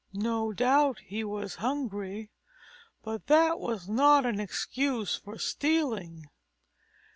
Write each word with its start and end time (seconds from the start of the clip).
No 0.13 0.51
doubt 0.51 0.97
he 1.05 1.23
was 1.23 1.57
hungry, 1.61 2.31
but 3.03 3.27
that 3.27 3.59
was 3.59 3.87
not 3.87 4.25
an 4.25 4.39
excuse 4.39 5.15
for 5.17 5.37
stealing. 5.37 6.25